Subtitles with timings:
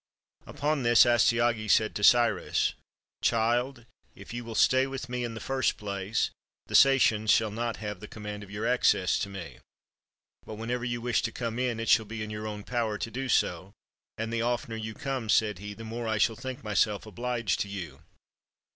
[0.47, 2.73] Upon this, Astyages said to Cyrus:
[3.21, 3.85] —"Child,
[4.15, 6.31] if you will stay with me, in the first place,
[6.65, 9.63] the Sacian shall not have the command of your access to 299 PERSIA me;
[10.47, 13.11] but, whenever you wish to come in, it shall be in your own power to
[13.11, 13.73] do so;
[14.17, 17.67] and the oftener you come," said he," the more I shall think myself obUged to
[17.69, 18.01] you.